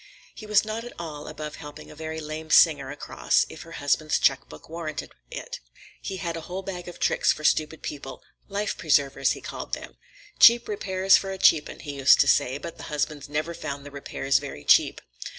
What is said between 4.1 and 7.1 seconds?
check book warranted it. He had a whole bag of